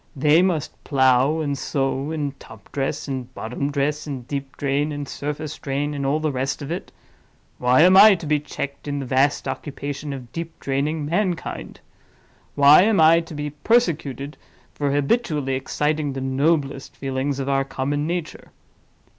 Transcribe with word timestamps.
They 0.15 0.41
must 0.41 0.83
plow, 0.83 1.41
and 1.41 1.55
sow, 1.55 2.09
and 2.09 2.39
top 2.39 2.71
dress, 2.71 3.07
and 3.07 3.31
bottom 3.35 3.71
dress, 3.71 4.07
and 4.07 4.27
deep 4.27 4.57
drain, 4.57 4.91
and 4.91 5.07
surface 5.07 5.59
drain, 5.59 5.93
and 5.93 6.07
all 6.07 6.19
the 6.19 6.31
rest 6.31 6.63
of 6.63 6.71
it. 6.71 6.91
Why 7.59 7.81
am 7.81 7.95
I 7.95 8.15
to 8.15 8.25
be 8.25 8.39
checked 8.39 8.87
in 8.87 8.97
the 8.97 9.05
vast 9.05 9.47
occupation 9.47 10.11
of 10.11 10.31
deep 10.31 10.59
draining 10.59 11.05
mankind? 11.05 11.81
Why 12.55 12.81
am 12.81 12.99
I 12.99 13.19
to 13.19 13.35
be 13.35 13.51
persecuted 13.51 14.37
for 14.73 14.89
habitually 14.91 15.53
exciting 15.53 16.13
the 16.13 16.19
noblest 16.21 16.95
feelings 16.97 17.37
of 17.37 17.47
our 17.47 17.63
common 17.63 18.07
nature? 18.07 18.49